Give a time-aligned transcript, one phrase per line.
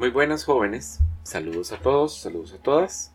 [0.00, 3.12] Muy buenas jóvenes, saludos a todos, saludos a todas.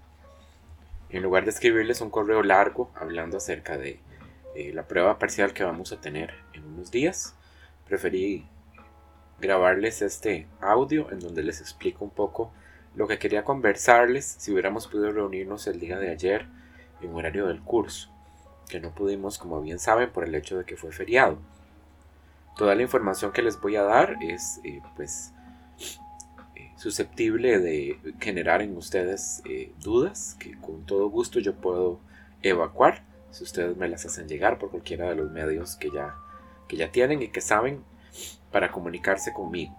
[1.09, 3.99] En lugar de escribirles un correo largo hablando acerca de
[4.53, 7.33] eh, la prueba parcial que vamos a tener en unos días,
[7.87, 8.47] preferí
[9.41, 12.51] grabarles este audio en donde les explico un poco
[12.93, 16.45] lo que quería conversarles si hubiéramos podido reunirnos el día de ayer
[17.01, 18.11] en horario del curso,
[18.69, 21.39] que no pudimos como bien saben por el hecho de que fue feriado.
[22.55, 25.31] Toda la información que les voy a dar es eh, pues
[26.75, 31.99] susceptible de generar en ustedes eh, dudas que con todo gusto yo puedo
[32.41, 36.15] evacuar si ustedes me las hacen llegar por cualquiera de los medios que ya,
[36.67, 37.83] que ya tienen y que saben
[38.51, 39.75] para comunicarse conmigo.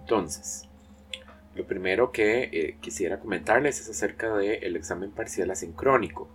[0.00, 0.68] Entonces,
[1.54, 6.28] lo primero que eh, quisiera comentarles es acerca del examen parcial asincrónico.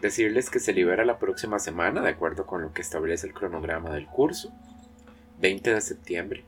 [0.00, 3.90] Decirles que se libera la próxima semana, de acuerdo con lo que establece el cronograma
[3.90, 4.52] del curso,
[5.40, 6.44] 20 de septiembre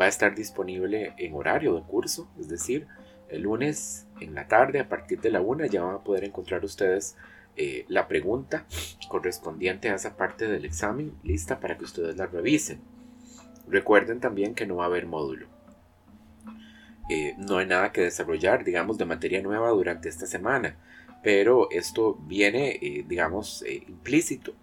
[0.00, 2.86] va a estar disponible en horario de curso, es decir,
[3.28, 6.64] el lunes en la tarde a partir de la una ya van a poder encontrar
[6.64, 7.16] ustedes
[7.56, 8.64] eh, la pregunta
[9.08, 12.80] correspondiente a esa parte del examen lista para que ustedes la revisen.
[13.68, 15.46] Recuerden también que no va a haber módulo.
[17.10, 20.76] Eh, no hay nada que desarrollar, digamos, de materia nueva durante esta semana,
[21.22, 24.54] pero esto viene, eh, digamos, implícito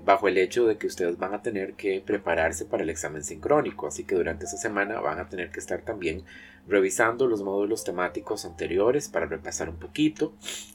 [0.00, 3.86] bajo el hecho de que ustedes van a tener que prepararse para el examen sincrónico,
[3.86, 6.24] así que durante esa semana van a tener que estar también
[6.66, 10.34] revisando los módulos temáticos anteriores para repasar un poquito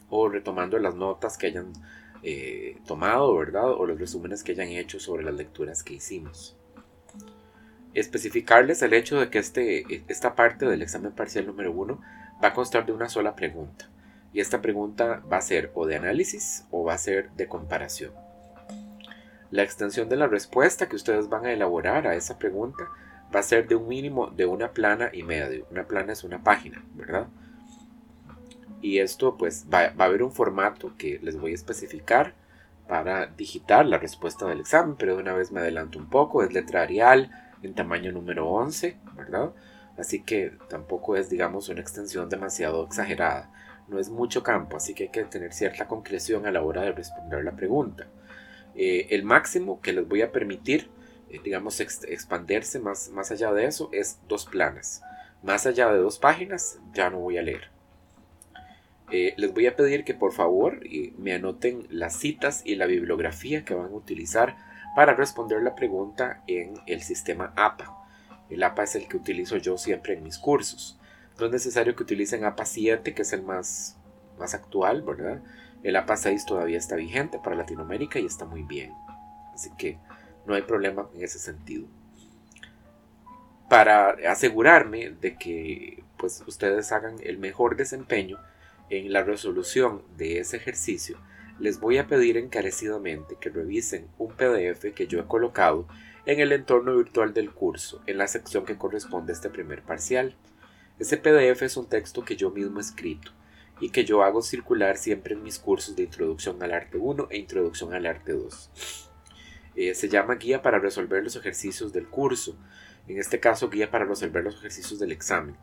[0.09, 1.73] o retomando las notas que hayan
[2.23, 3.71] eh, tomado, ¿verdad?
[3.71, 6.55] O los resúmenes que hayan hecho sobre las lecturas que hicimos.
[7.93, 12.01] Especificarles el hecho de que este, esta parte del examen parcial número 1
[12.43, 13.89] va a constar de una sola pregunta.
[14.33, 18.26] Y esta pregunta va a ser o de análisis o va a ser de comparación.
[19.49, 22.83] La extensión de la respuesta que ustedes van a elaborar a esa pregunta
[23.33, 25.65] va a ser de un mínimo de una plana y medio.
[25.71, 27.27] Una plana es una página, ¿verdad?
[28.81, 32.33] Y esto pues va, a haber un formato que les voy a especificar
[32.87, 36.53] para digitar la respuesta del examen, pero de una vez me adelanto un poco, es
[36.53, 37.31] letra Arial
[37.63, 39.51] en tamaño número 11, ¿verdad?
[39.97, 43.51] Así que tampoco es, digamos, una extensión demasiado exagerada.
[43.87, 46.91] No es mucho campo, así que hay que tener cierta concreción a la hora de
[46.91, 48.07] responder la pregunta.
[48.77, 50.89] Eh, el máximo que les voy a permitir,
[51.29, 55.01] eh, digamos, expandirse más, más allá de eso es dos planas.
[55.41, 57.71] Más allá de dos páginas ya no voy a leer.
[59.11, 60.81] Eh, les voy a pedir que por favor
[61.17, 64.57] me anoten las citas y la bibliografía que van a utilizar
[64.95, 67.95] para responder la pregunta en el sistema APA.
[68.49, 70.99] El APA es el que utilizo yo siempre en mis cursos.
[71.39, 73.97] No es necesario que utilicen APA 7, que es el más,
[74.37, 75.41] más actual, ¿verdad?
[75.87, 78.91] El APA 6 todavía está vigente para Latinoamérica y está muy bien.
[79.53, 79.97] Así que
[80.45, 81.87] no hay problema en ese sentido.
[83.69, 88.37] Para asegurarme de que pues, ustedes hagan el mejor desempeño
[88.89, 91.19] en la resolución de ese ejercicio,
[91.57, 95.87] les voy a pedir encarecidamente que revisen un PDF que yo he colocado
[96.25, 100.35] en el entorno virtual del curso, en la sección que corresponde a este primer parcial.
[100.99, 103.36] Ese PDF es un texto que yo mismo he escrito
[103.79, 107.37] y que yo hago circular siempre en mis cursos de Introducción al Arte 1 e
[107.37, 108.71] Introducción al Arte 2.
[109.75, 112.57] Eh, se llama Guía para resolver los ejercicios del curso,
[113.07, 115.55] en este caso Guía para resolver los ejercicios del examen.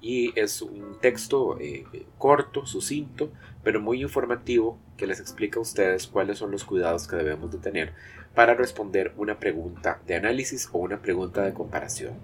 [0.00, 1.84] Y es un texto eh,
[2.18, 3.32] corto, sucinto,
[3.62, 7.58] pero muy informativo que les explica a ustedes cuáles son los cuidados que debemos de
[7.58, 7.94] tener
[8.34, 12.14] para responder una pregunta de análisis o una pregunta de comparación.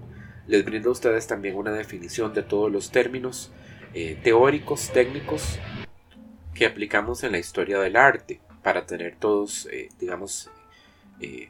[0.46, 3.50] Les brindo a ustedes también una definición de todos los términos
[3.94, 5.58] eh, teóricos, técnicos
[6.54, 10.50] que aplicamos en la historia del arte para tener todos, eh, digamos,
[11.20, 11.48] eh,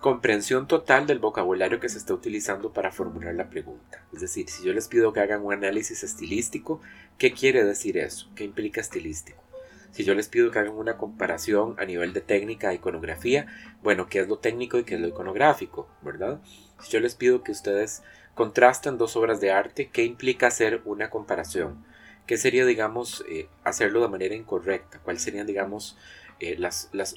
[0.00, 4.02] comprensión total del vocabulario que se está utilizando para formular la pregunta.
[4.14, 6.80] Es decir, si yo les pido que hagan un análisis estilístico,
[7.18, 8.30] ¿qué quiere decir eso?
[8.34, 9.42] ¿Qué implica estilístico?
[9.90, 13.46] Si yo les pido que hagan una comparación a nivel de técnica, iconografía,
[13.82, 15.88] bueno, ¿qué es lo técnico y qué es lo iconográfico?
[16.02, 16.40] ¿Verdad?
[16.80, 18.02] Si yo les pido que ustedes
[18.38, 21.84] contrastan dos obras de arte, ¿qué implica hacer una comparación?
[22.24, 25.00] ¿Qué sería, digamos, eh, hacerlo de manera incorrecta?
[25.00, 25.98] ¿Cuáles serían, digamos,
[26.38, 26.56] eh,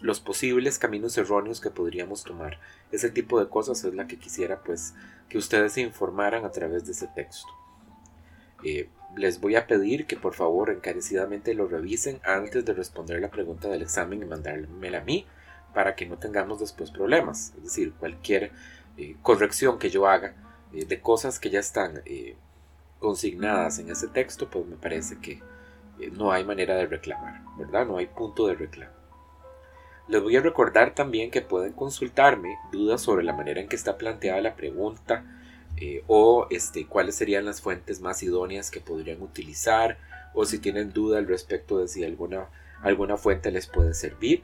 [0.02, 2.60] los posibles caminos erróneos que podríamos tomar?
[2.92, 4.96] Ese tipo de cosas es la que quisiera, pues,
[5.30, 7.50] que ustedes se informaran a través de ese texto.
[8.64, 13.30] Eh, les voy a pedir que por favor encarecidamente lo revisen antes de responder la
[13.30, 15.28] pregunta del examen y mandármela a mí
[15.76, 17.54] para que no tengamos después problemas.
[17.58, 18.52] Es decir, cualquier
[19.22, 20.34] corrección que yo haga
[20.74, 22.36] eh, de cosas que ya están eh,
[23.00, 25.42] consignadas en ese texto, pues me parece que
[26.00, 27.86] eh, no hay manera de reclamar, ¿verdad?
[27.86, 28.94] No hay punto de reclamo.
[30.08, 33.98] Les voy a recordar también que pueden consultarme dudas sobre la manera en que está
[33.98, 35.24] planteada la pregunta
[36.06, 39.98] o este, cuáles serían las fuentes más idóneas que podrían utilizar
[40.34, 42.50] o si tienen duda al respecto de si alguna,
[42.82, 44.44] alguna fuente les puede servir.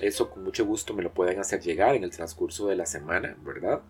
[0.00, 3.36] Eso con mucho gusto me lo pueden hacer llegar en el transcurso de la semana,
[3.42, 3.80] ¿verdad?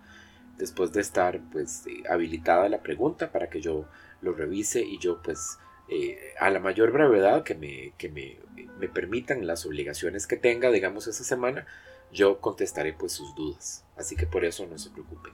[0.59, 3.87] Después de estar pues eh, habilitada la pregunta para que yo
[4.23, 5.59] lo revise y yo pues
[5.89, 8.39] eh, a la mayor brevedad que, me, que me,
[8.79, 11.67] me, permitan las obligaciones que tenga, digamos, esa semana,
[12.13, 13.85] yo contestaré pues sus dudas.
[13.97, 15.33] Así que por eso no se preocupen.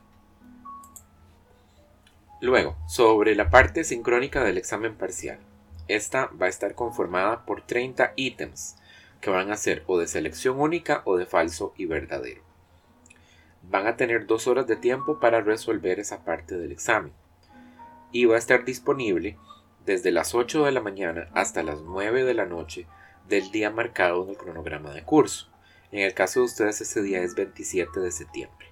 [2.40, 5.38] Luego, sobre la parte sincrónica del examen parcial.
[5.88, 8.76] Esta va a estar conformada por 30 ítems
[9.20, 12.42] que van a ser o de selección única o de falso y verdadero.
[13.62, 17.12] Van a tener dos horas de tiempo para resolver esa parte del examen
[18.12, 19.38] y va a estar disponible
[19.84, 22.86] desde las 8 de la mañana hasta las 9 de la noche
[23.28, 25.48] del día marcado en el cronograma de curso.
[25.90, 28.68] En el caso de ustedes ese día es 27 de septiembre.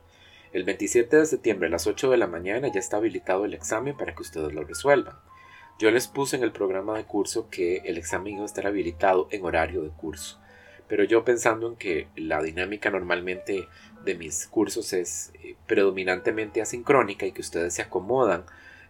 [0.53, 3.97] El 27 de septiembre a las 8 de la mañana ya está habilitado el examen
[3.97, 5.17] para que ustedes lo resuelvan.
[5.79, 9.29] Yo les puse en el programa de curso que el examen iba a estar habilitado
[9.31, 10.39] en horario de curso,
[10.89, 13.67] pero yo pensando en que la dinámica normalmente
[14.05, 18.45] de mis cursos es eh, predominantemente asincrónica y que ustedes se acomodan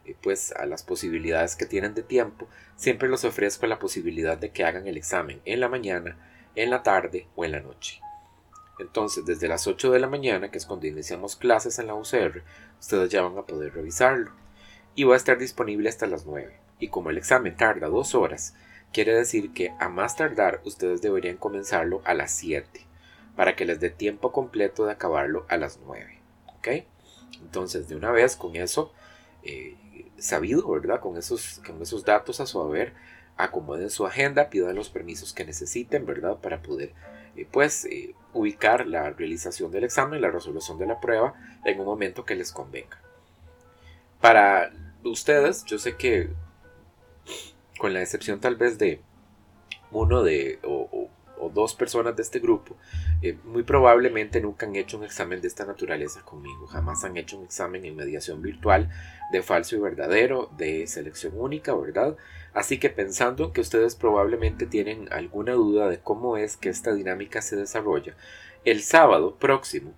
[0.04, 4.50] eh, pues a las posibilidades que tienen de tiempo, siempre les ofrezco la posibilidad de
[4.50, 6.16] que hagan el examen en la mañana,
[6.54, 8.00] en la tarde o en la noche.
[8.78, 12.42] Entonces, desde las 8 de la mañana, que es cuando iniciamos clases en la UCR,
[12.80, 14.32] ustedes ya van a poder revisarlo.
[14.94, 18.54] Y va a estar disponible hasta las 9 y como el examen tarda dos horas,
[18.92, 22.86] quiere decir que a más tardar ustedes deberían comenzarlo a las 7
[23.40, 26.19] para que les dé tiempo completo de acabarlo a las 9.
[26.58, 26.69] ¿Ok?
[27.40, 28.92] Entonces, de una vez con eso
[29.42, 29.78] eh,
[30.19, 31.00] sabido, ¿verdad?
[31.00, 32.92] Con esos, con esos datos a su haber,
[33.38, 36.37] acomoden su agenda, pidan los permisos que necesiten, ¿verdad?
[36.37, 36.92] Para poder,
[37.34, 41.32] eh, pues, eh, ubicar la realización del examen, la resolución de la prueba
[41.64, 43.00] en un momento que les convenga.
[44.20, 44.70] Para
[45.02, 46.28] ustedes, yo sé que
[47.78, 49.00] con la excepción tal vez de
[49.92, 50.79] uno de o,
[51.50, 52.76] dos personas de este grupo,
[53.23, 57.38] eh, muy probablemente nunca han hecho un examen de esta naturaleza conmigo, jamás han hecho
[57.38, 58.88] un examen en mediación virtual
[59.32, 62.17] de falso y verdadero, de selección única, ¿verdad?
[62.52, 67.43] Así que pensando que ustedes probablemente tienen alguna duda de cómo es que esta dinámica
[67.43, 68.17] se desarrolla,
[68.64, 69.94] el sábado próximo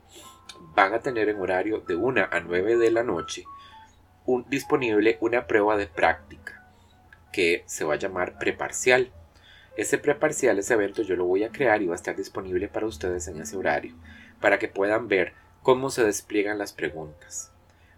[0.75, 3.45] van a tener en horario de 1 a 9 de la noche
[4.49, 6.65] disponible una prueba de práctica
[7.33, 9.11] que se va a llamar preparcial.
[9.75, 12.87] Ese preparcial, ese evento yo lo voy a crear y va a estar disponible para
[12.87, 13.95] ustedes en ese horario,
[14.39, 15.33] para que puedan ver
[15.63, 17.51] cómo se despliegan las preguntas,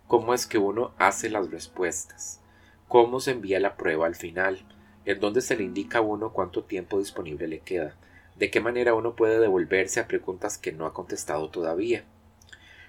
[0.07, 2.41] cómo es que uno hace las respuestas,
[2.87, 4.65] cómo se envía la prueba al final,
[5.05, 7.97] en dónde se le indica a uno cuánto tiempo disponible le queda,
[8.37, 12.05] de qué manera uno puede devolverse a preguntas que no ha contestado todavía.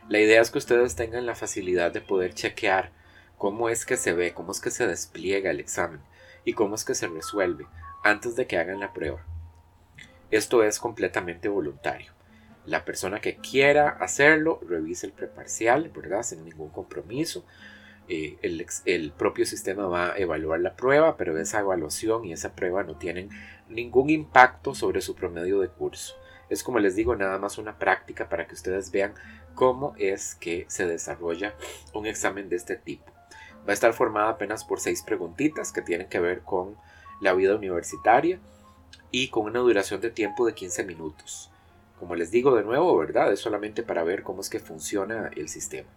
[0.09, 2.91] La idea es que ustedes tengan la facilidad de poder chequear
[3.39, 6.01] cómo es que se ve, cómo es que se despliega el examen,
[6.43, 7.65] y cómo es que se resuelve
[8.05, 9.25] antes de que hagan la prueba.
[10.29, 12.13] Esto es completamente voluntario.
[12.67, 16.21] La persona que quiera hacerlo, revise el preparcial, ¿verdad?
[16.21, 17.45] Sin ningún compromiso.
[18.07, 22.55] Eh, el, el, propio sistema va a evaluar la prueba, pero esa evaluación y esa
[22.55, 23.31] prueba no tienen
[23.69, 26.15] ningún impacto sobre su promedio de curso.
[26.47, 29.15] Es como les digo, nada más una práctica para que ustedes vean
[29.55, 31.55] cómo es que se desarrolla
[31.95, 33.11] un examen de este tipo.
[33.67, 36.77] Va a estar formada apenas por seis preguntitas que tienen que ver con
[37.21, 38.39] la vida universitaria
[39.11, 41.51] y con una duración de tiempo de 15 minutos.
[41.99, 43.31] Como les digo de nuevo, ¿verdad?
[43.31, 45.89] Es solamente para ver cómo es que funciona el sistema.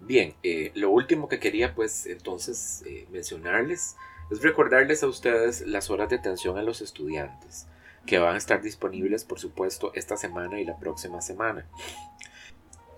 [0.00, 3.96] Bien, eh, lo último que quería pues entonces eh, mencionarles
[4.30, 7.66] es recordarles a ustedes las horas de atención a los estudiantes,
[8.06, 11.66] que van a estar disponibles por supuesto esta semana y la próxima semana.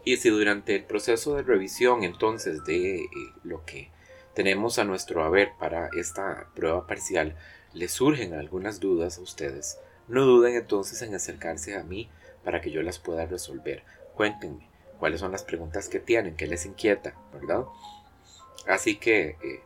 [0.04, 3.08] Y si durante el proceso de revisión entonces de eh,
[3.44, 3.90] lo que
[4.34, 7.36] tenemos a nuestro haber para esta prueba parcial
[7.72, 12.08] les surgen algunas dudas a ustedes, no duden entonces en acercarse a mí
[12.44, 13.84] para que yo las pueda resolver.
[14.14, 14.68] Cuéntenme
[14.98, 17.64] cuáles son las preguntas que tienen, qué les inquieta, ¿verdad?
[18.66, 19.62] Así que eh,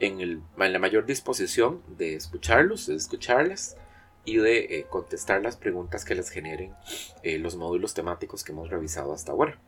[0.00, 3.76] en, la mayor disposición de escucharlos, de escucharles
[4.24, 6.74] y de eh, contestar las preguntas que les generen
[7.22, 9.58] eh, los módulos temáticos que hemos revisado hasta ahora.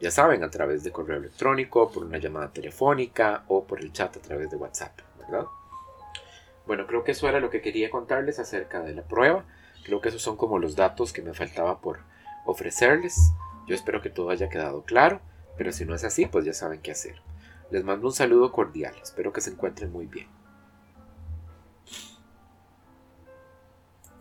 [0.00, 4.16] Ya saben, a través de correo electrónico, por una llamada telefónica o por el chat
[4.16, 5.46] a través de WhatsApp, ¿verdad?
[6.66, 9.44] Bueno, creo que eso era lo que quería contarles acerca de la prueba.
[9.84, 12.00] Creo que esos son como los datos que me faltaba por
[12.44, 13.32] ofrecerles.
[13.66, 15.20] Yo espero que todo haya quedado claro,
[15.56, 17.22] pero si no es así, pues ya saben qué hacer.
[17.70, 20.28] Les mando un saludo cordial, espero que se encuentren muy bien.